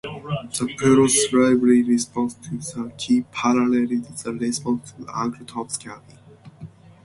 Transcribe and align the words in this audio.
The 0.53 0.73
pro-slavery 0.79 1.83
response 1.83 2.33
to 2.33 2.57
the 2.57 2.91
"Key" 2.97 3.21
paralleled 3.31 3.89
the 3.89 4.31
response 4.39 4.93
to 4.93 5.05
"Uncle 5.15 5.45
Tom's 5.45 5.77
Cabin". 5.77 6.17